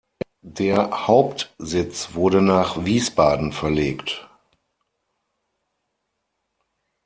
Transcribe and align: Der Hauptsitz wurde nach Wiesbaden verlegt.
Der 0.55 1.05
Hauptsitz 1.05 2.15
wurde 2.15 2.41
nach 2.41 2.85
Wiesbaden 2.85 3.51
verlegt. 3.51 4.27